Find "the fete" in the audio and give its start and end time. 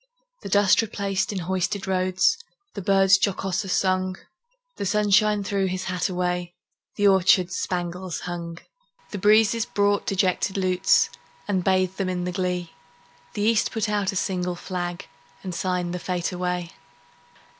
15.93-16.31